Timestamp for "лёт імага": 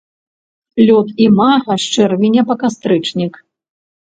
0.87-1.71